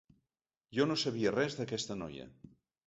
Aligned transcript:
Jo 0.79 0.87
no 0.91 0.97
sabia 1.03 1.37
res 1.37 1.59
d'aquesta 1.61 2.03
noia. 2.05 2.29